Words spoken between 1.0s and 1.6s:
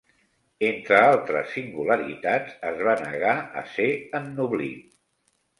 altres